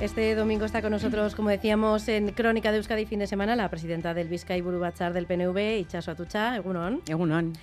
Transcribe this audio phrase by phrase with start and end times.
[0.00, 3.70] Este domingo está con nosotros, como decíamos, en Crónica de Euskadi fin de semana, la
[3.70, 7.00] presidenta del Vizcay Burubachar del PNV, Ichaso Atucha, Egunon.
[7.08, 7.54] Egunon.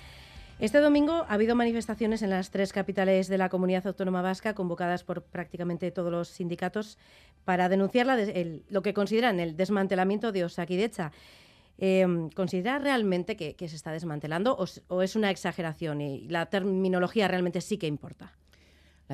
[0.58, 5.04] Este domingo ha habido manifestaciones en las tres capitales de la comunidad autónoma vasca, convocadas
[5.04, 6.98] por prácticamente todos los sindicatos,
[7.44, 8.08] para denunciar
[8.68, 11.12] lo que consideran el desmantelamiento de Osakidecha.
[11.78, 14.58] Eh, ¿Considera realmente que, se está desmantelando
[14.88, 18.32] o es una exageración y la terminología realmente sí que importa?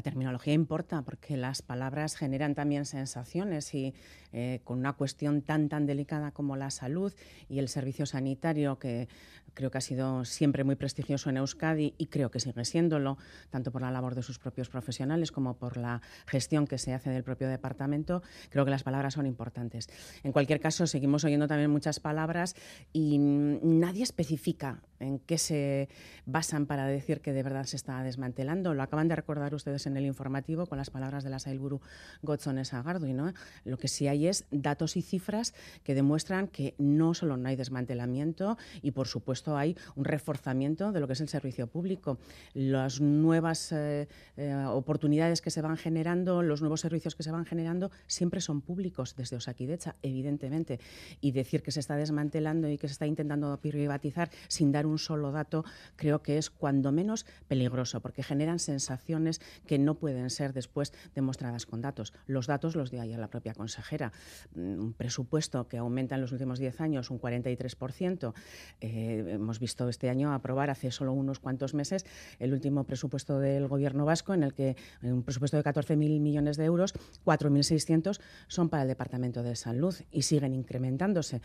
[0.00, 3.92] La terminología importa porque las palabras generan también sensaciones y
[4.32, 7.12] eh, con una cuestión tan tan delicada como la salud
[7.50, 9.08] y el servicio sanitario que
[9.54, 13.18] creo que ha sido siempre muy prestigioso en Euskadi y creo que sigue siéndolo,
[13.50, 17.10] tanto por la labor de sus propios profesionales como por la gestión que se hace
[17.10, 19.88] del propio departamento, creo que las palabras son importantes.
[20.22, 22.54] En cualquier caso, seguimos oyendo también muchas palabras
[22.92, 25.88] y nadie especifica en qué se
[26.26, 28.74] basan para decir que de verdad se está desmantelando.
[28.74, 31.80] Lo acaban de recordar ustedes en el informativo con las palabras de la Sailburu
[32.22, 33.06] Gotzones Agardo.
[33.06, 33.32] ¿no?
[33.64, 37.56] Lo que sí hay es datos y cifras que demuestran que no solo no hay
[37.56, 42.18] desmantelamiento y, por supuesto, hay un reforzamiento de lo que es el servicio público.
[42.54, 47.44] Las nuevas eh, eh, oportunidades que se van generando, los nuevos servicios que se van
[47.44, 50.80] generando, siempre son públicos desde Osakidecha, evidentemente.
[51.20, 54.98] Y decir que se está desmantelando y que se está intentando privatizar sin dar un
[54.98, 55.64] solo dato,
[55.96, 61.64] creo que es cuando menos peligroso, porque generan sensaciones que no pueden ser después demostradas
[61.64, 62.12] con datos.
[62.26, 64.10] Los datos los dio ayer la propia consejera.
[64.56, 68.34] Mm, un presupuesto que aumenta en los últimos 10 años un 43%.
[68.80, 72.04] Eh, hemos visto este año aprobar hace solo unos cuantos meses
[72.40, 76.56] el último presupuesto del Gobierno vasco, en el que en un presupuesto de 14.000 millones
[76.56, 76.92] de euros,
[77.24, 81.42] 4.600 son para el Departamento de Salud y siguen incrementándose.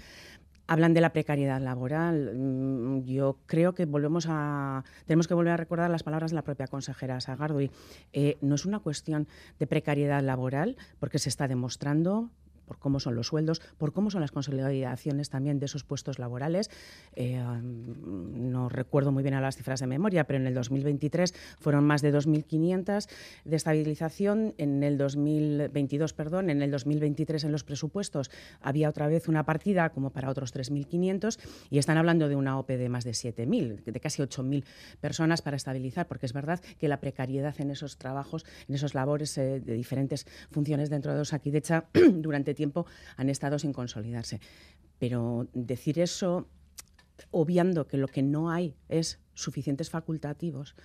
[0.68, 2.32] Hablan de la precariedad laboral.
[2.36, 6.42] Mm, yo creo que volvemos a tenemos que volver a recordar las palabras de la
[6.44, 7.72] propia consejera Sagardoy.
[8.14, 9.28] Eh, no es una cuestión
[9.60, 12.30] de precariedad laboral, porque se está demostrando
[12.66, 16.70] por cómo son los sueldos, por cómo son las consolidaciones también de esos puestos laborales.
[17.16, 21.86] Eh, no recuerdo muy bien a las cifras de memoria, pero en el 2023 fueron
[21.86, 23.08] más de 2.500
[23.46, 28.32] de estabilización, en el 2022, perdón, en el 2023 en los presupuestos
[28.62, 31.40] había otra vez una partida como para otros 3.500
[31.70, 34.64] y están hablando de una OPE de más de 7.000, de casi 8.000
[35.00, 39.38] personas para estabilizar, porque es verdad que la precariedad en esos trabajos, en esos labores
[39.38, 42.86] eh, de diferentes funciones dentro de Osakidecha durante tiempo
[43.18, 44.40] han estado sin consolidarse.
[44.98, 46.48] Pero decir eso
[47.32, 50.76] obviando que lo que no hay es suficientes facultativos,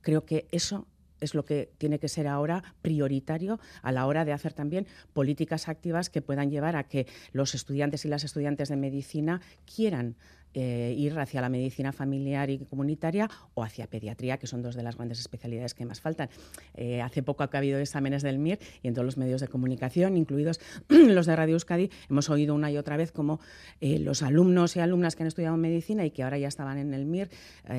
[0.00, 0.86] creo que eso
[1.20, 5.68] es lo que tiene que ser ahora prioritario a la hora de hacer también políticas
[5.68, 10.16] activas que puedan llevar a que los estudiantes y las estudiantes de medicina quieran
[10.54, 14.82] eh, ir hacia la medicina familiar y comunitaria o hacia pediatría, que son dos de
[14.82, 16.28] las grandes especialidades que más faltan.
[16.74, 20.16] Eh, hace poco ha habido exámenes del MIR y en todos los medios de comunicación,
[20.16, 23.40] incluidos los de Radio Euskadi, hemos oído una y otra vez como
[23.80, 26.94] eh, los alumnos y alumnas que han estudiado medicina y que ahora ya estaban en
[26.94, 27.30] el MIR,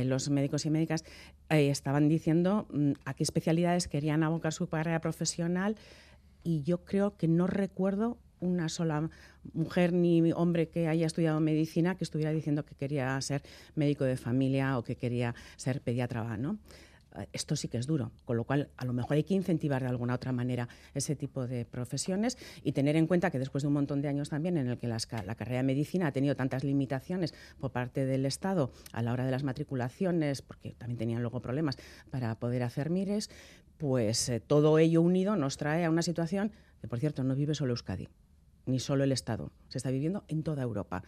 [0.05, 1.03] los médicos y médicas,
[1.49, 5.75] estaban diciendo mm, a qué especialidades querían abocar su carrera profesional
[6.43, 9.09] y yo creo que no recuerdo una sola
[9.53, 13.41] mujer ni hombre que haya estudiado medicina que estuviera diciendo que quería ser
[13.75, 16.59] médico de familia o que quería ser pediatra, ¿no?
[17.15, 19.81] Eh, esto sí que es duro, con lo cual a lo mejor hay que incentivar
[19.81, 23.67] de alguna otra manera ese tipo de profesiones y tener en cuenta que después de
[23.67, 24.99] un montón de años también en el que la
[25.35, 29.31] carrera de medicina ha tenido tantas limitaciones por parte del Estado a la hora de
[29.31, 31.77] las matriculaciones, porque también tenían luego problemas
[32.09, 33.29] para poder hacer mires,
[33.77, 36.51] pues eh, todo ello unido nos trae a una situación
[36.81, 38.07] que, por cierto, no vive solo Euskadi
[38.65, 41.03] ni solo el Estado, se está viviendo en toda Europa.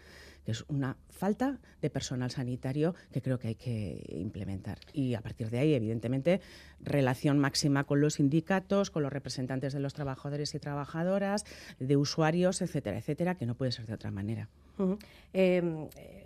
[0.46, 4.78] Es una falta de personal sanitario que creo que hay que implementar.
[4.94, 6.40] Y a partir de ahí, evidentemente,
[6.80, 11.46] relación máxima con los sindicatos, con los representantes de los trabajadores y trabajadoras,
[11.80, 14.50] de usuarios, etcétera, etcétera, que no puede ser de otra manera.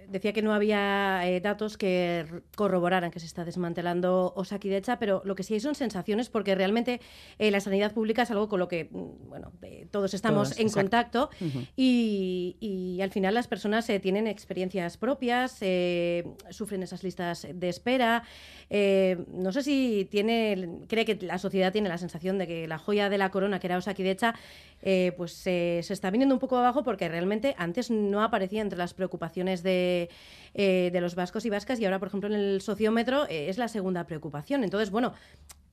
[0.09, 2.25] Decía que no había eh, datos que
[2.55, 6.99] corroboraran que se está desmantelando Osakidecha, pero lo que sí hay son sensaciones porque realmente
[7.37, 10.69] eh, la sanidad pública es algo con lo que mm, bueno, eh, todos estamos en
[10.69, 11.29] contacto
[11.75, 15.59] y, al final las personas tienen experiencias propias,
[16.49, 18.23] sufren esas listas de espera.
[18.69, 23.09] no sé si tiene, cree que la sociedad tiene la sensación de que la joya
[23.09, 24.35] de la corona, que era Osakidecha,
[25.15, 29.63] pues se está viniendo un poco abajo porque realmente antes no aparecía entre las preocupaciones
[29.63, 29.98] de
[30.53, 33.57] eh, de, los vascos y vascas y ahora, por ejemplo, en el sociómetro eh, es
[33.57, 34.63] la segunda preocupación.
[34.63, 35.13] Entonces, bueno,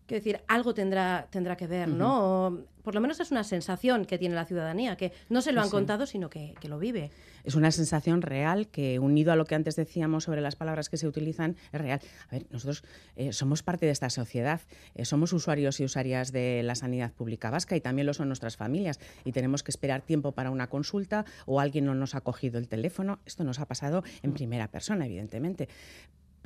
[0.06, 2.64] Quiero decir, algo tendrá, tendrá que ver, ¿no?
[2.86, 5.70] por lo menos es una sensación que tiene la ciudadanía, que no se lo han
[5.70, 7.10] contado, sino que, lo vive.
[7.42, 10.96] Es una sensación real que, unido a lo que antes decíamos sobre las palabras que
[10.96, 12.00] se utilizan, es real.
[12.28, 12.84] A ver, nosotros
[13.16, 14.60] eh, somos parte de esta sociedad,
[14.94, 18.56] eh, somos usuarios y usuarias de la sanidad pública vasca y también lo son nuestras
[18.56, 22.56] familias y tenemos que esperar tiempo para una consulta o alguien no nos ha cogido
[22.56, 23.18] el teléfono.
[23.26, 24.34] Esto nos ha pasado en mm.
[24.34, 25.68] primera persona, evidentemente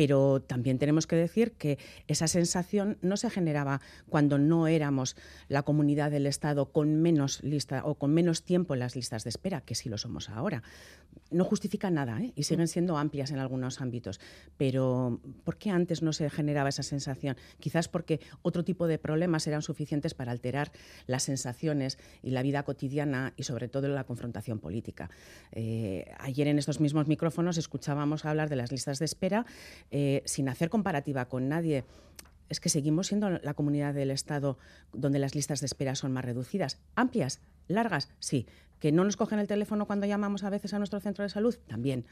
[0.01, 5.15] pero también tenemos que decir que esa sensación no se generaba cuando no éramos
[5.49, 9.29] la comunidad del Estado con menos lista o con menos tiempo en las listas de
[9.29, 10.63] espera, que sí lo somos ahora.
[11.31, 12.33] No justifica nada ¿eh?
[12.35, 14.21] y siguen siendo amplias en algunos ámbitos,
[14.57, 17.37] pero ¿por qué antes no se generaba esa sensación?
[17.59, 20.73] Quizás porque otro tipo de problemas eran suficientes para alterar
[21.07, 25.11] las sensaciones y la vida cotidiana y sobre todo la confrontación política.
[25.53, 29.45] Eh, ayer en estos mismos micrófonos escuchábamos hablar de las listas de espera
[29.91, 31.85] eh, sin hacer comparativa con nadie,
[32.49, 34.59] es que seguimos siendo la comunidad del Estado
[34.93, 36.79] donde las listas de espera son más reducidas.
[36.97, 38.47] Amplias, largas, sí.
[38.81, 41.57] Que no nos cogen el teléfono cuando llamamos a veces a nuestro centro de salud,
[41.67, 42.07] también.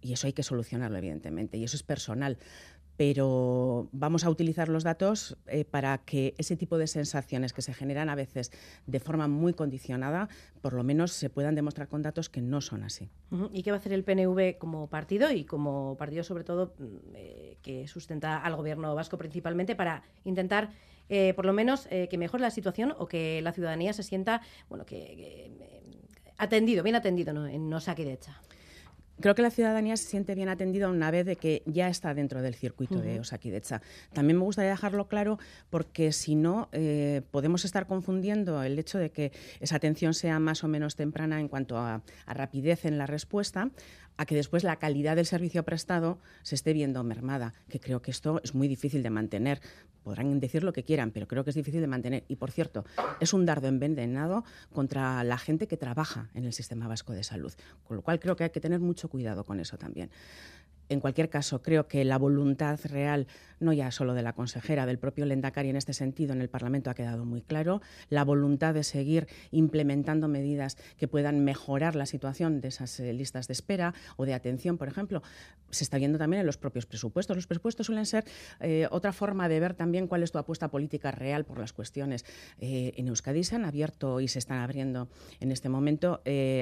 [0.00, 2.38] Y eso hay que solucionarlo, evidentemente, y eso es personal
[3.00, 7.72] pero vamos a utilizar los datos eh, para que ese tipo de sensaciones que se
[7.72, 8.52] generan a veces
[8.84, 10.28] de forma muy condicionada,
[10.60, 13.08] por lo menos se puedan demostrar con datos que no son así.
[13.54, 16.84] ¿Y qué va a hacer el PNV como partido y como partido sobre todo mm,
[17.14, 20.68] eh, que sustenta al gobierno vasco principalmente para intentar
[21.08, 24.84] eh, por lo menos que mejore la situación o que la ciudadanía se sienta bueno
[26.36, 27.46] atendido, bien atendido ¿no?
[27.46, 28.42] en Osakidecha?
[29.20, 32.42] Creo que la ciudadanía se siente bien atendida una vez de que ya está dentro
[32.42, 33.82] del circuito de Osakidecha.
[34.12, 35.38] También me gustaría dejarlo claro
[35.68, 40.64] porque si no eh, podemos estar confundiendo el hecho de que esa atención sea más
[40.64, 43.70] o menos temprana en cuanto a rapidez en la respuesta
[44.20, 48.10] a que después la calidad del servicio prestado se esté viendo mermada, que creo que
[48.10, 49.62] esto es muy difícil de mantener.
[50.02, 52.24] Podrán decir lo que quieran, pero creo que es difícil de mantener.
[52.28, 52.84] Y por cierto,
[53.18, 54.44] es un dardo envenenado
[54.74, 58.36] contra la gente que trabaja en el sistema vasco de salud, con lo cual creo
[58.36, 60.10] que hay que tener mucho cuidado con eso también.
[60.90, 63.28] En cualquier caso, creo que la voluntad real,
[63.60, 66.90] no ya solo de la consejera, del propio Lendakari en este sentido en el Parlamento
[66.90, 72.60] ha quedado muy claro, la voluntad de seguir implementando medidas que puedan mejorar la situación
[72.60, 75.22] de esas eh, listas de espera o de atención, por ejemplo,
[75.70, 77.36] se está viendo también en los propios presupuestos.
[77.36, 78.24] Los presupuestos suelen ser
[78.58, 82.24] eh, otra forma de ver también cuál es tu apuesta política real por las cuestiones.
[82.58, 85.08] Eh, en Euskadi se han abierto y se están abriendo
[85.38, 86.20] en este momento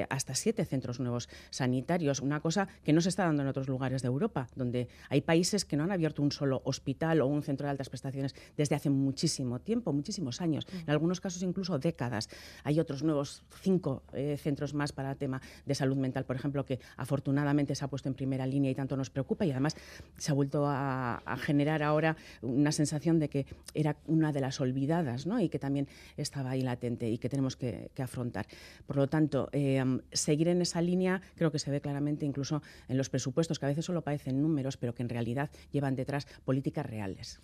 [0.09, 4.03] hasta siete centros nuevos sanitarios, una cosa que no se está dando en otros lugares
[4.03, 7.41] de Europa Europa, donde hay países que no han abierto un solo hospital o un
[7.41, 12.29] centro de altas prestaciones desde hace muchísimo tiempo, muchísimos años, en algunos casos incluso décadas.
[12.63, 16.65] Hay otros nuevos cinco eh, centros más para el tema de salud mental, por ejemplo,
[16.65, 19.75] que afortunadamente se ha puesto en primera línea y tanto nos preocupa y además
[20.17, 25.25] se ha vuelto a, generar ahora una sensación de que era una de las olvidadas
[25.25, 25.39] ¿no?
[25.39, 25.87] y que también
[26.17, 28.47] estaba ahí latente y que tenemos que, afrontar.
[28.87, 32.97] Por lo tanto, eh, seguir en esa línea creo que se ve claramente incluso en
[32.97, 36.83] los presupuestos, que a veces solo parecen números, pero que en realidad llevan detrás políticas
[36.83, 37.39] reales.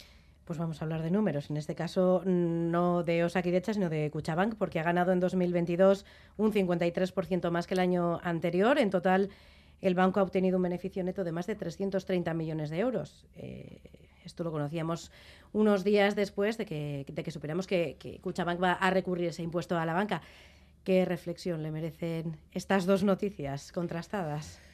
[0.45, 1.51] Pues vamos a hablar de números.
[1.51, 6.05] En este caso, no de Osakidecha, sino de Cuchabank, porque ha ganado en 2022
[6.37, 8.79] un 53% más que el año anterior.
[8.79, 9.29] En total,
[9.79, 13.27] el banco ha obtenido un beneficio neto de más de 330 millones de euros.
[13.35, 13.79] Eh,
[14.23, 15.11] esto lo conocíamos
[15.53, 19.85] unos días después de que, de supiéramos que Cuchabank va a recurrir ese impuesto a
[19.85, 20.23] la banca.
[20.83, 24.64] ¿Qué reflexión le merecen estas dos noticias contrastadas?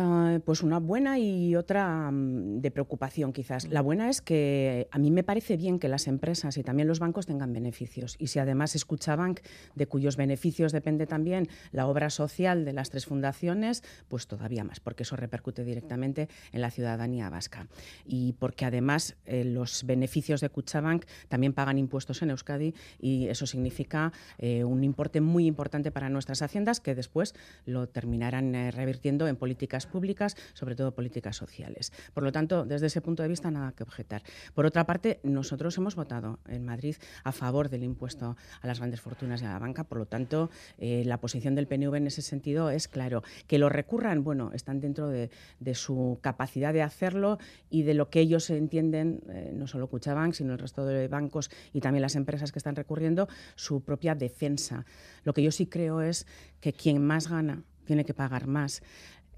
[0.00, 3.66] Ah, pues una buena y otra mm, de preocupación quizás.
[3.68, 7.00] La buena es que a mí me parece bien que las empresas y también los
[7.00, 8.14] bancos tengan beneficios.
[8.20, 9.34] Y si además escuchaban
[9.74, 14.78] de cuyos beneficios depende también la obra social de las tres fundaciones, pues todavía más,
[14.78, 17.66] porque eso repercute directamente en la ciudadanía vasca.
[18.06, 23.48] Y porque además eh, los beneficios de Cuchabank también pagan impuestos en Euskadi y eso
[23.48, 27.34] significa eh, un importe muy importante para nuestras haciendas que después
[27.66, 31.92] lo terminarán eh, revirtiendo en políticas públicas, sobre todo políticas sociales.
[32.14, 34.22] Por lo tanto, desde ese punto de vista, nada que objetar.
[34.54, 39.00] Por otra parte, nosotros hemos votado en Madrid a favor del impuesto a las grandes
[39.00, 42.22] fortunas y a la banca, por lo tanto, eh, la posición del PNV en ese
[42.22, 43.22] sentido es claro.
[43.46, 45.30] Que lo recurran, bueno, están dentro de,
[45.74, 47.38] su capacidad de hacerlo
[47.70, 51.50] y de lo que ellos entienden, eh, no solo Cuchabank, sino el resto de bancos
[51.72, 54.84] y también las empresas que están recurriendo, su propia defensa.
[55.24, 56.26] Lo que yo sí creo es
[56.60, 58.82] que quien más gana tiene que pagar más.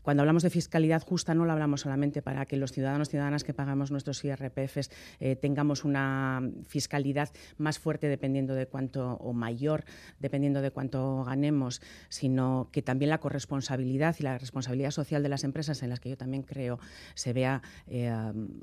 [0.02, 3.44] Cuando hablamos de fiscalidad justa no lo hablamos solamente para que los ciudadanos y ciudadanas
[3.44, 4.90] que pagamos nuestros IRPFs
[5.20, 9.84] eh, tengamos una fiscalidad más fuerte dependiendo de cuánto o mayor
[10.18, 15.44] dependiendo de cuánto ganemos, sino que también la corresponsabilidad y la responsabilidad social de las
[15.44, 16.78] empresas en las que yo también creo
[17.14, 18.12] se vea eh,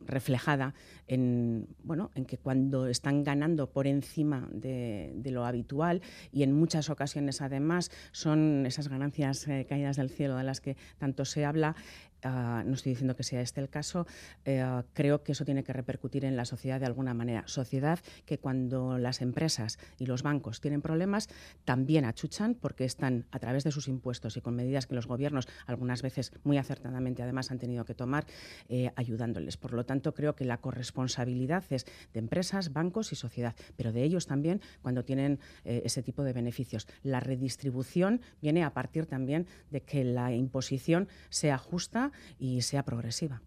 [0.06, 0.74] reflejada
[1.08, 6.02] en bueno en que cuando están ganando por encima de, lo habitual
[6.32, 10.78] y en muchas ocasiones además son esas ganancias eh, caídas del cielo de las que
[10.98, 11.76] tanto se habla
[12.24, 14.08] Ah, no estoy diciendo que sea este el caso,
[14.46, 17.44] eh, creo que eso tiene que repercutir en la sociedad de alguna manera.
[17.48, 21.30] Sociedad que cuando las empresas y los bancos tienen problemas,
[21.64, 25.48] también achuchan porque están a través de sus impuestos y con medidas que los gobiernos,
[25.68, 28.26] algunas veces muy acertadamente además, han tenido que tomar,
[28.68, 29.58] eh, ayudándoles.
[29.58, 34.04] Por lo tanto, creo que la corresponsabilidad es de empresas, bancos y sociedad, pero de
[34.04, 36.88] ellos también cuando tienen eh, ese tipo de beneficios.
[37.04, 42.07] La redistribución viene a partir también de que la imposición sea justa
[42.40, 43.42] y sea progresiva.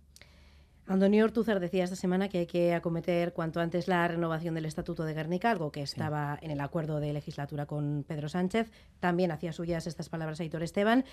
[0.91, 5.05] Antonio Ortúzar decía esta semana que hay que acometer cuanto antes la renovación del Estatuto
[5.05, 8.73] de Guernica, algo que estaba en el acuerdo de legislatura con Pedro Sánchez.
[8.99, 11.05] También hacía suyas estas palabras a Hitor Esteban.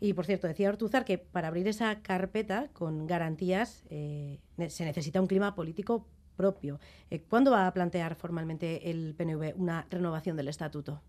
[0.00, 4.38] Y, por cierto, decía Ortúzar que para abrir esa carpeta con garantías eh,
[4.68, 6.80] se necesita un clima político propio.
[7.10, 11.02] Eh, ¿Cuándo va a plantear formalmente el PNV una renovación del Estatuto?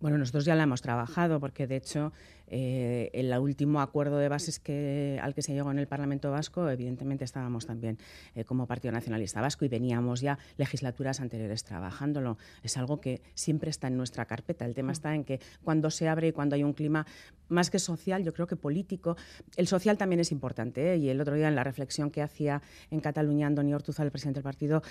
[0.00, 2.12] Bueno, nosotros ya la hemos trabajado porque, de hecho,
[2.50, 6.68] eh, el último acuerdo de bases que, al que se llegó en el Parlamento Vasco,
[6.68, 7.98] evidentemente estábamos también
[8.34, 12.38] eh, como Partido Nacionalista Vasco y veníamos ya legislaturas anteriores trabajándolo.
[12.62, 14.66] Es algo que siempre está en nuestra carpeta.
[14.66, 14.92] El tema mm.
[14.92, 17.06] está en que cuando se abre y cuando hay un clima
[17.48, 19.16] más que social, yo creo que político,
[19.56, 20.94] el social también es importante.
[20.94, 20.96] ¿eh?
[20.96, 24.38] Y el otro día en la reflexión que hacía en Cataluña Antonio Ortuzal, el presidente
[24.38, 24.82] del partido,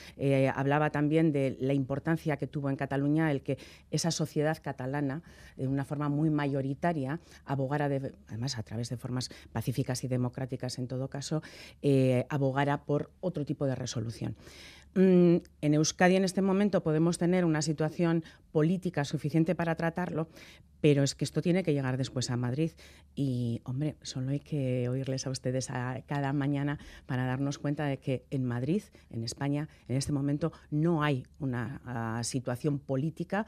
[0.55, 3.57] hablaba también de la importancia que tuvo en Cataluña el que
[3.91, 5.23] esa sociedad catalana,
[5.57, 7.19] de una forma muy mayoritaria,
[7.49, 7.85] abogara,
[8.27, 11.41] además a través de formas pacíficas y democráticas en todo caso,
[11.81, 14.35] eh, abogara por otro tipo de resolución.
[14.95, 20.29] Mm, en Euskadi en este momento podemos tener una situación política suficiente para tratarlo,
[20.81, 22.71] pero es que esto tiene que llegar después a Madrid.
[23.15, 27.97] Y, hombre, solo hay que oírles a ustedes a cada mañana para darnos cuenta de
[27.97, 33.45] que en Madrid, en España, en este momento no hay una ah, situación política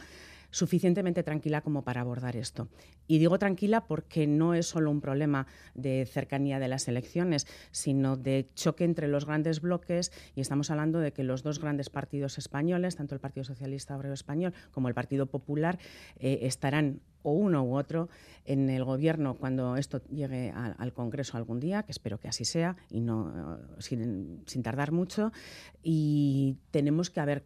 [0.51, 2.67] suficientemente tranquila como para abordar esto.
[3.07, 8.17] Y digo tranquila porque no es solo un problema de cercanía de las elecciones, sino
[8.17, 12.37] de choque entre los grandes bloques y estamos hablando de que los dos grandes partidos
[12.37, 15.79] españoles, tanto el Partido Socialista Obrero Español como el Partido Popular,
[16.19, 18.09] eh, estarán o uno u otro
[18.45, 22.75] en el gobierno cuando esto llegue al Congreso algún día, que espero que así sea
[22.89, 25.31] y no sin, sin tardar mucho.
[25.83, 27.43] Y tenemos que haber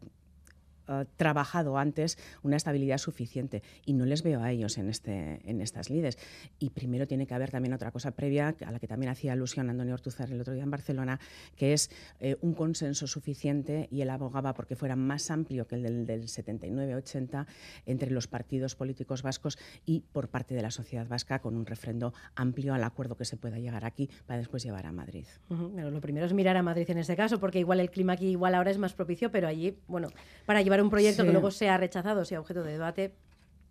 [0.87, 5.61] eh, trabajado antes una estabilidad suficiente y no les veo a ellos en, este, en
[5.61, 6.17] estas lides.
[6.59, 9.69] Y primero tiene que haber también otra cosa previa a la que también hacía alusión
[9.69, 11.19] Antonio Ortuzar el otro día en Barcelona,
[11.55, 11.89] que es
[12.19, 16.23] eh, un consenso suficiente y él abogaba porque fuera más amplio que el del, del
[16.23, 17.45] 79-80
[17.85, 22.13] entre los partidos políticos vascos y por parte de la sociedad vasca con un refrendo
[22.35, 25.25] amplio al acuerdo que se pueda llegar aquí para después llevar a Madrid.
[25.49, 28.55] lo primero es mirar a Madrid en este caso, porque igual el clima aquí igual
[28.55, 30.09] ahora es más propicio, pero allí, bueno,
[30.45, 33.13] para llevar un proyecto que luego sea rechazado, sea objeto de debate,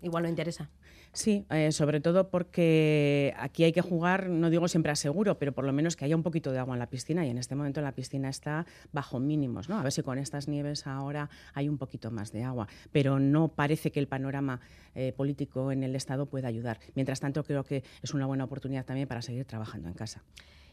[0.02, 0.70] igual no interesa.
[1.14, 5.52] Sí, eh, sobre todo porque aquí hay que jugar, no digo siempre a seguro, pero
[5.52, 7.54] por lo menos que haya un poquito de agua en la piscina y en este
[7.54, 9.78] momento la piscina está bajo mínimos, ¿no?
[9.78, 13.46] A ver si con estas nieves ahora hay un poquito más de agua, pero no
[13.46, 14.60] parece que el panorama
[14.96, 16.80] eh, político en el Estado pueda ayudar.
[16.96, 20.24] Mientras tanto, creo que es una buena oportunidad también para seguir trabajando en casa.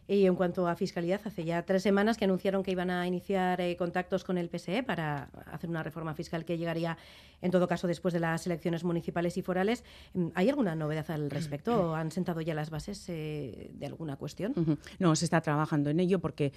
[0.08, 3.62] Y en cuanto a fiscalidad, hace ya tres semanas que anunciaron que iban a iniciar
[3.62, 6.98] eh, contactos con el PSE para hacer una reforma fiscal que llegaría,
[7.42, 9.84] en todo caso, después de las elecciones municipales y forales.
[10.14, 11.96] Mm, ¿Hay alguna novedad al respecto?
[11.96, 14.54] ¿Han sentado ya las bases eh, de alguna cuestión?
[15.00, 16.52] No, se está trabajando en ello porque eh,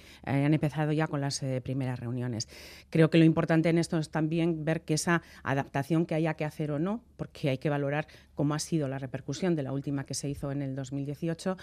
[0.45, 2.49] han empezado ya con las primeras reuniones.
[2.89, 6.45] Creo que lo importante en esto es también ver que esa adaptación que haya que
[6.45, 10.05] hacer o no, porque hay que valorar cómo ha sido la repercusión de la última
[10.05, 11.57] que se hizo en el 2018,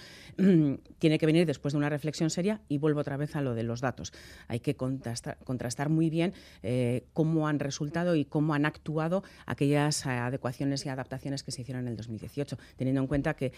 [0.98, 3.62] tiene que venir después de una reflexión seria y vuelvo otra vez a lo de
[3.62, 4.12] los datos.
[4.48, 10.86] Hay que contrastar, muy bien eh, cómo han resultado y cómo han actuado aquellas adecuaciones
[10.86, 13.52] y adaptaciones que se hicieron en el 2018, teniendo en cuenta que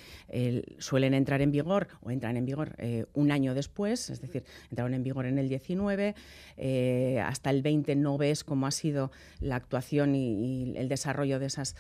[0.79, 4.95] suelen entrar en vigor o entran en vigor eh, un año después, es decir, entraron
[4.95, 6.15] en vigor en el 19,
[6.57, 11.47] eh, hasta el 20 no ves cómo ha sido la actuación y el desarrollo de
[11.47, 11.77] esas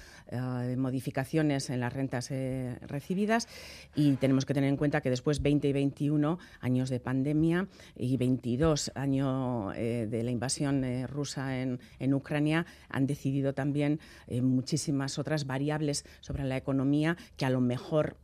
[0.77, 1.24] modificaciones
[1.71, 2.31] en las rentas
[2.83, 3.49] recibidas
[3.95, 7.67] y tenemos que tener en cuenta que después 20 y 21 años de pandemia
[7.97, 11.79] y 22 años eh, de la invasión eh, rusa en,
[12.15, 18.17] Ucrania, han decidido también eh, muchísimas otras variables sobre la economía que a lo mejor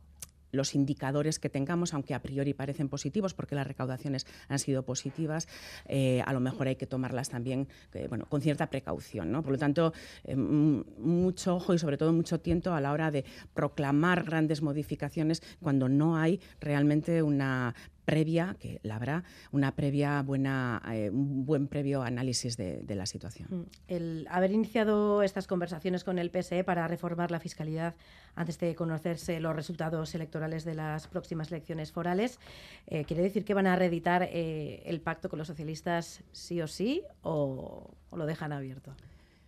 [0.51, 5.47] los indicadores que tengamos, aunque a priori parecen positivos porque las recaudaciones han sido positivas,
[5.85, 9.31] eh, a lo mejor hay que tomarlas también eh, bueno, con cierta precaución.
[9.31, 9.43] ¿no?
[9.43, 9.93] Por lo tanto,
[10.23, 15.41] eh, mucho ojo y sobre todo mucho tiento a la hora de proclamar grandes modificaciones
[15.61, 21.67] cuando no hay realmente una previa, que la habrá, una previa buena, eh, un buen
[21.67, 23.47] previo análisis de, la situación.
[23.49, 23.63] Mm.
[23.87, 27.95] El haber iniciado estas conversaciones con el PSE para reformar la fiscalidad
[28.35, 32.39] antes de conocerse los resultados electorales de las próximas elecciones forales,
[32.87, 36.67] eh, ¿quiere decir que van a reeditar eh, el pacto con los socialistas sí o
[36.67, 38.93] sí o, lo dejan abierto?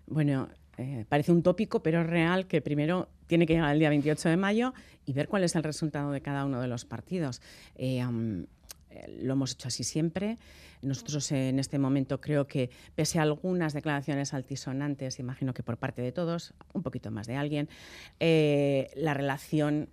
[0.07, 0.49] Bueno,
[1.07, 4.37] parece un tópico, pero es real que primero tiene que llegar el día 28 de
[4.37, 4.73] mayo
[5.05, 7.41] y ver cuál es el resultado de cada uno de los partidos.
[7.75, 8.01] Eh,
[8.93, 10.37] eh, lo hemos hecho así siempre.
[10.81, 16.01] Nosotros en este momento creo que, pese a algunas declaraciones altisonantes, imagino que por parte
[16.01, 17.69] de todos, un poquito más de alguien,
[18.19, 19.89] eh, la relación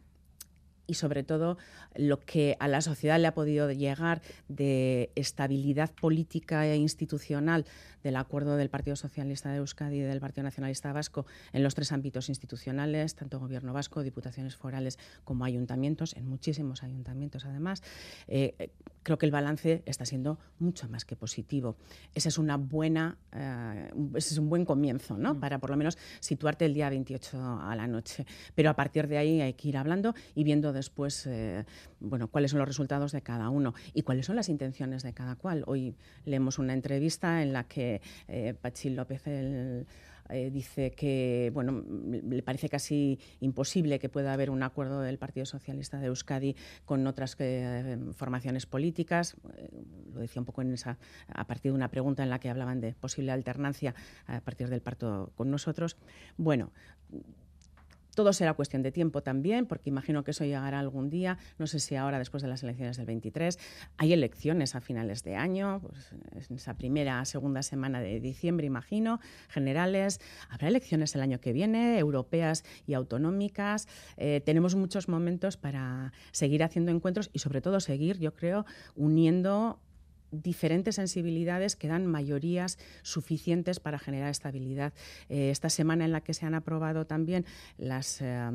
[0.86, 1.56] y sobre todo
[1.94, 7.64] lo que a la sociedad le ha podido llegar de estabilidad política e institucional
[8.02, 11.92] del acuerdo del Partido Socialista de Euskadi y del Partido Nacionalista Vasco en los tres
[11.92, 17.82] ámbitos institucionales, tanto Gobierno vasco, diputaciones forales como ayuntamientos, en muchísimos ayuntamientos además.
[18.28, 18.70] Eh,
[19.02, 21.76] creo que el balance está siendo mucho más que positivo.
[22.14, 25.34] Ese es una buena, eh, ese es un buen comienzo, ¿no?
[25.34, 25.40] Mm.
[25.40, 28.26] Para por lo menos situarte el día 28 a la noche.
[28.54, 31.64] Pero a partir de ahí hay que ir hablando y viendo después, eh,
[32.00, 35.36] bueno, cuáles son los resultados de cada uno y cuáles son las intenciones de cada
[35.36, 35.64] cual.
[35.66, 37.89] Hoy leemos una entrevista en la que
[38.28, 38.54] eh,
[38.90, 45.18] López eh, dice que bueno, le parece casi imposible que pueda haber un acuerdo del
[45.18, 46.54] Partido Socialista de Euskadi
[46.84, 49.36] con otras eh, formaciones políticas.
[50.12, 52.80] lo decía un poco en esa, a partir de una pregunta en la que hablaban
[52.80, 53.94] de posible alternancia
[54.26, 55.96] a partir del pacto con nosotros.
[56.36, 56.70] Bueno,
[58.20, 61.80] todo será cuestión de tiempo también, porque imagino que eso llegará algún día, no sé
[61.80, 63.58] si ahora después de las elecciones del 23.
[63.96, 66.12] Hay elecciones a finales de año, pues,
[66.50, 70.20] en esa primera, segunda semana de diciembre, imagino, generales.
[70.50, 73.88] Habrá elecciones el año que viene, europeas y autonómicas.
[74.18, 79.80] Eh, tenemos muchos momentos para seguir haciendo encuentros y sobre todo seguir, yo creo, uniendo
[80.30, 84.92] diferentes sensibilidades que dan mayorías suficientes para generar estabilidad.
[85.28, 87.44] Eh, esta semana en la que se han aprobado también
[87.78, 88.50] las eh,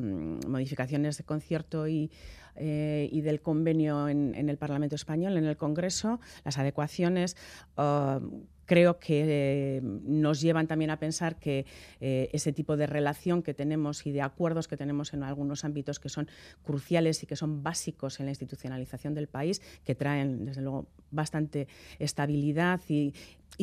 [0.47, 2.11] modificaciones de concierto y,
[2.55, 7.35] eh, del convenio en, el Parlamento español, en el Congreso, las adecuaciones
[8.65, 11.65] creo que eh, nos llevan también a pensar que
[11.99, 15.99] eh, ese tipo de relación que tenemos y de acuerdos que tenemos en algunos ámbitos
[15.99, 16.27] que son
[16.63, 21.67] cruciales y que son básicos en la institucionalización del país, que traen, desde luego, bastante
[21.99, 23.13] estabilidad y,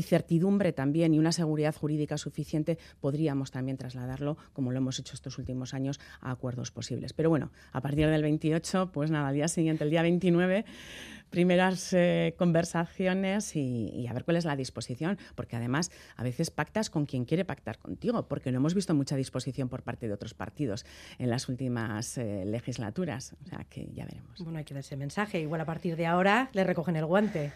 [0.02, 5.38] certidumbre también y una seguridad jurídica suficiente, podríamos también trasladarlo, como lo hemos hecho estos
[5.38, 7.12] últimos años, a acuerdos posibles.
[7.12, 10.64] Pero bueno, a partir del 28, pues nada, al día siguiente, el día 29,
[11.32, 16.90] primeras eh, conversaciones y, a ver cuál es la disposición, porque además a veces pactas
[16.90, 20.34] con quien quiere pactar contigo, porque no hemos visto mucha disposición por parte de otros
[20.34, 20.84] partidos
[21.18, 24.38] en las últimas eh, legislaturas, o sea que ya veremos.
[24.40, 27.52] Bueno, hay que dar ese mensaje, igual a partir de ahora le recogen el guante.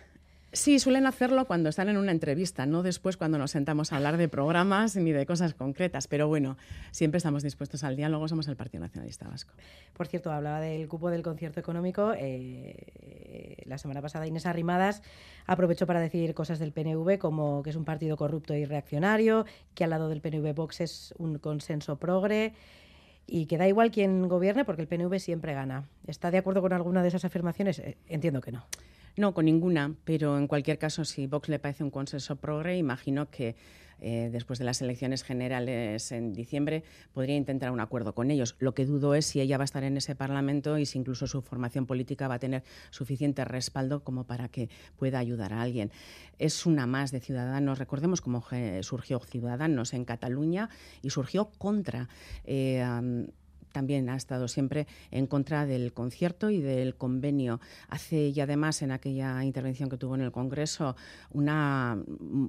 [0.53, 4.17] Sí, suelen hacerlo cuando están en una entrevista, no después cuando nos sentamos a hablar
[4.17, 6.07] de programas ni de cosas concretas.
[6.09, 6.57] Pero bueno,
[6.93, 9.53] siempre estamos dispuestos al diálogo, somos el Partido Nacionalista Vasco.
[9.93, 12.15] Por cierto, hablaba del cupo del concierto económico.
[12.17, 15.03] Eh, la semana pasada Inés Arrimadas
[15.47, 19.85] aprovechó para decir cosas del PNV, como que es un partido corrupto y reaccionario, que
[19.85, 22.55] al lado del PNV Vox es un consenso progre
[23.27, 25.89] y que da igual quién gobierne porque el PNV siempre gana.
[26.07, 27.81] ¿Está de acuerdo con alguna de esas afirmaciones?
[27.81, 28.65] Eh, entiendo que no.
[29.17, 33.31] No, con ninguna, pero en cualquier caso, si Vox le parece un consenso progre, imagino
[33.31, 33.57] que
[33.99, 38.57] eh, después de las elecciones generales en diciembre podría intentar un acuerdo con ellos.
[38.59, 41.27] Lo que dudo es si ella va a estar en ese Parlamento y si incluso
[41.27, 45.91] su formación política va a tener suficiente respaldo como para que pueda ayudar a alguien.
[46.39, 47.79] Es una más de Ciudadanos.
[47.79, 48.45] Recordemos cómo
[48.83, 50.69] surgió Ciudadanos en Cataluña
[51.01, 52.11] y surgió contra.
[52.45, 52.85] Eh,
[53.77, 57.61] también ha estado siempre en contra del concierto y del convenio.
[57.91, 60.97] Hace y además en aquella intervención que tuvo en el Congreso
[61.29, 62.03] una,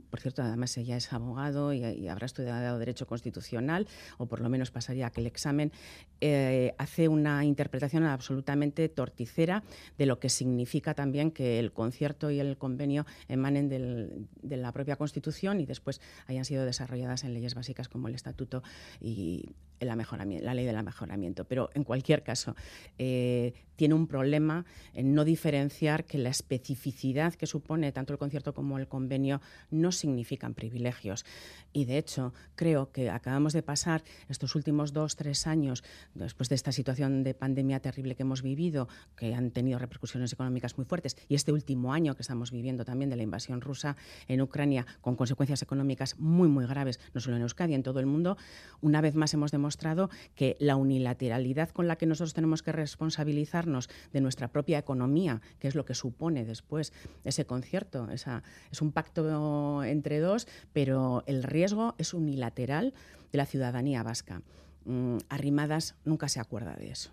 [0.09, 3.87] por cierto, además ella es abogado y, habrá estudiado Derecho Constitucional
[4.17, 5.73] o por lo menos pasaría aquel examen,
[6.21, 9.63] eh, hace una interpretación absolutamente torticera
[9.97, 14.95] de lo que significa también que el concierto y el convenio emanen de la propia
[14.95, 18.63] Constitución y después hayan sido desarrolladas en leyes básicas como el Estatuto
[19.01, 20.75] y la ley del
[21.17, 21.45] mejoramiento.
[21.45, 22.55] Pero en cualquier caso,
[22.97, 28.53] eh, tiene un problema en no diferenciar que la especificidad que supone tanto el concierto
[28.53, 31.25] como el convenio no significan privilegios.
[31.73, 35.83] Y de hecho, creo que acabamos de pasar estos últimos dos, tres años,
[36.15, 40.75] después de esta situación de pandemia terrible que hemos vivido, que han tenido repercusiones económicas
[40.77, 43.95] muy fuertes, y este último año que estamos viviendo también de la invasión rusa
[44.27, 48.07] en Ucrania, con consecuencias económicas muy, muy graves, no solo en Euskadi, en todo el
[48.07, 48.37] mundo,
[48.81, 53.67] una vez más hemos demostrado que la unilateralidad con la que nosotros tenemos que responsabilizar
[54.13, 56.91] de nuestra propia economía, que es lo que supone después
[57.23, 58.07] ese concierto.
[58.11, 62.93] es un pacto entre dos, pero el riesgo es unilateral
[63.31, 64.41] de la ciudadanía vasca.
[64.85, 67.11] Mm, Arrimadas nunca se acuerda de eso.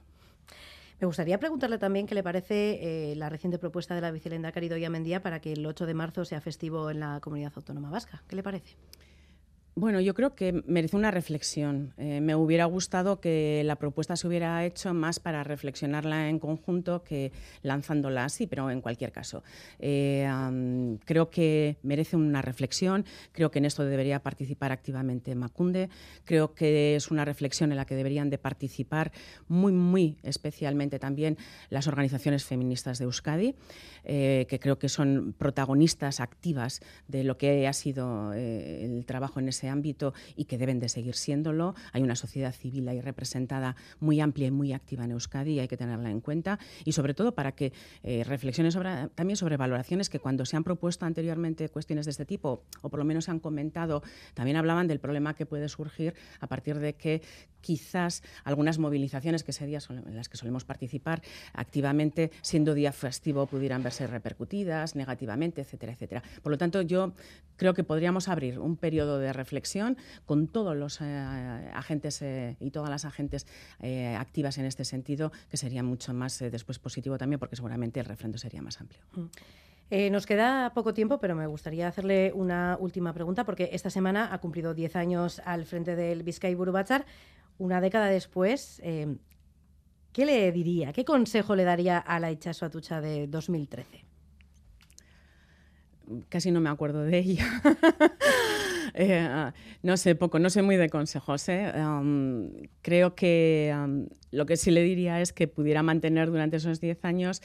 [1.01, 4.77] Me gustaría preguntarle también qué le parece eh, la reciente propuesta de la vicelenda Carido
[4.77, 8.23] y Amendía para que el 8 de marzo sea festivo en la comunidad autónoma vasca.
[8.29, 8.77] ¿Qué le parece?
[9.77, 11.95] Bueno, yo creo que merece una reflexión.
[11.99, 17.03] Eh, me hubiera gustado que la propuesta se hubiera hecho más para reflexionarla en conjunto
[17.03, 17.33] que
[17.63, 19.43] lanzándola así, pero en cualquier caso.
[19.81, 20.29] Eh,
[21.05, 25.89] creo que merece una reflexión, creo que en esto debería participar activamente Macunde,
[26.25, 29.11] creo que es una reflexión en la que deberían de participar
[29.49, 31.37] muy, muy especialmente también
[31.69, 33.57] las organizaciones feministas de Euskadi,
[34.05, 39.49] eh, que creo que son protagonistas activas de lo que ha sido el trabajo en
[39.49, 41.75] ese ámbito y que deben de seguir siéndolo.
[41.93, 45.69] Hay una sociedad civil ahí representada muy amplia y muy activa en Euskadi y hay
[45.69, 46.59] que tenerla en cuenta.
[46.85, 47.73] Y sobre todo para que
[48.03, 48.77] eh, reflexiones
[49.15, 52.99] también sobre valoraciones que cuando se han propuesto anteriormente cuestiones de este tipo, o por
[52.99, 54.03] lo menos se han comentado,
[54.35, 57.23] también hablaban del problema que puede surgir a partir de que
[57.61, 61.23] quizás algunas movilizaciones que ese día en las que solemos participar
[61.55, 66.23] activamente, siendo día festivo, pudieran verse repercutidas negativamente, etcétera, etcétera.
[66.43, 67.15] Por lo tanto, yo
[67.57, 69.54] creo que podríamos abrir un periodo de reflexión
[70.25, 71.05] con todos los eh,
[71.75, 73.47] agentes eh, y todas las agentes
[73.81, 78.07] eh, activas en este sentido, que sería mucho más después positivo también, porque seguramente el
[78.07, 79.01] refrendo sería más amplio.
[79.13, 80.11] Mm.
[80.11, 84.39] nos queda poco tiempo, pero me gustaría hacerle una última pregunta, porque esta semana ha
[84.39, 87.05] cumplido 10 años al frente del Vizcay Burubachar
[87.59, 89.17] una década después, eh,
[90.13, 90.93] ¿qué le diría?
[90.93, 94.05] ¿Qué consejo le daría a la Ichazo Atucha de 2013?
[96.29, 97.63] Casi no me acuerdo de ella.
[99.05, 99.51] Eh,
[99.83, 101.49] no sé poco, no sé muy de consejos.
[101.49, 101.73] ¿eh?
[102.81, 103.75] creo que
[104.31, 107.43] lo que sí le diría es que pudiera mantener durante esos 10 años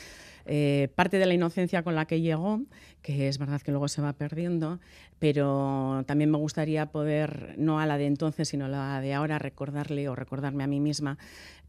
[0.95, 2.62] parte de la inocencia con la que llegó,
[3.01, 4.79] que es verdad que luego se va perdiendo,
[5.19, 9.38] pero también me gustaría poder, no a la de entonces, sino a la de ahora,
[9.38, 11.17] recordarle o recordarme a mí misma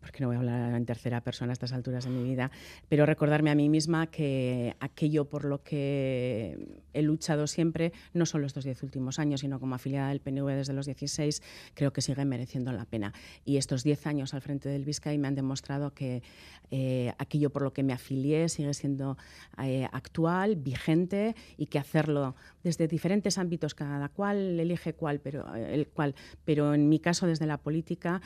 [0.00, 2.50] porque no voy a hablar en tercera persona a estas alturas de mi vida,
[2.88, 8.46] pero recordarme a mí misma que aquello por lo que he luchado siempre, no solo
[8.46, 11.42] estos diez últimos años, sino como afiliada del PNV desde los 16,
[11.74, 13.12] creo que sigue mereciendo la pena.
[13.44, 16.22] Y estos diez años al frente del Vizcay me han demostrado que
[16.70, 19.16] eh, aquello por lo que me afilié sigue siendo
[19.62, 25.74] eh, actual, vigente y que hacerlo desde diferentes ámbitos, cada cual elige cuál, pero, eh,
[25.74, 28.20] el cual, pero en mi caso desde la política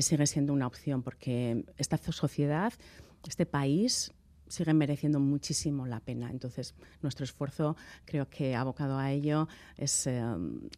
[0.00, 1.02] sigue siendo una opción.
[1.02, 2.72] Porque que esta sociedad,
[3.26, 4.12] este país,
[4.48, 6.30] sigue mereciendo muchísimo la pena.
[6.30, 10.20] Entonces, nuestro esfuerzo, creo que abocado a ello, es eh,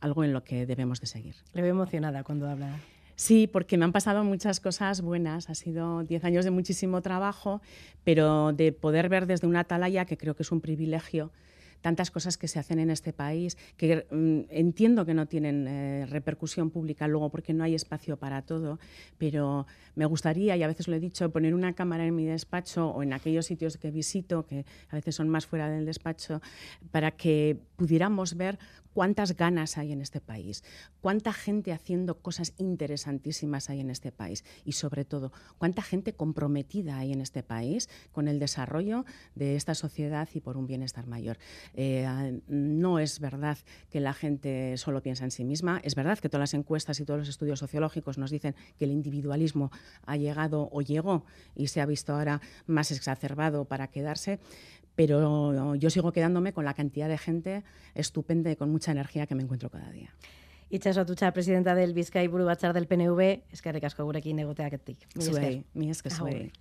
[0.01, 1.37] algo en lo que debemos de seguir.
[1.55, 2.79] Le veo emocionada cuando habla.
[3.23, 5.49] Sí, porque me han pasado muchas cosas buenas.
[5.49, 7.63] Ha sido diez años de muchísimo trabajo,
[8.03, 11.31] pero de poder ver desde una atalaya, que creo que es un privilegio,
[11.83, 16.07] tantas cosas que se hacen en este país que mm, entiendo que no tienen eh,
[16.07, 18.81] repercusión pública luego porque no hay espacio para todo,
[19.19, 22.89] pero me gustaría, y a veces lo he dicho, poner una cámara en mi despacho
[22.89, 26.41] o en aquellos sitios que visito, que a veces son más fuera del despacho,
[26.91, 28.59] para que pudiéramos ver
[28.93, 30.65] cuántas ganas hay en este país,
[31.01, 36.99] cuánta gente haciendo cosas interesantísimas hay en este país y sobre todo cuánta gente comprometida
[36.99, 41.39] hay en este país con el desarrollo de esta sociedad y por un bienestar mayor.
[41.75, 43.59] Eh, no es verdad
[43.91, 47.05] que la gente solo piensa en sí misma, es verdad que todas las encuestas y
[47.05, 49.71] todos los estudios sociológicos nos dicen que el individualismo
[50.05, 51.25] ha llegado o llegó
[51.55, 54.39] y se ha visto ahora más exacerbado para quedarse,
[54.95, 59.35] pero yo sigo quedándome con la cantidad de gente estupenda y con mucha energía que
[59.35, 60.11] me encuentro cada día.
[60.71, 65.05] Itxaso atutxa, presidenta del Bizkai Buru Batzar del PNV, eskerrik asko gurekin egoteaketik.
[65.17, 65.65] Mi esker.
[65.75, 66.53] Mi esker zuei.